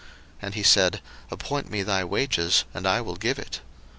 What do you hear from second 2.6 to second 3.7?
and I will give it.